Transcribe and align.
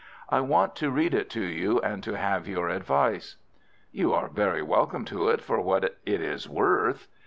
"I 0.29 0.39
want 0.41 0.75
to 0.77 0.89
read 0.89 1.13
it 1.13 1.29
to 1.29 1.43
you 1.43 1.79
and 1.81 2.01
to 2.05 2.17
have 2.17 2.47
your 2.47 2.69
advice." 2.69 3.35
"You 3.91 4.13
are 4.15 4.29
very 4.29 4.63
welcome 4.63 5.05
to 5.05 5.29
it 5.29 5.41
for 5.41 5.61
what 5.61 5.83
it 5.83 5.97
is 6.21 6.49
worth." 6.49 7.07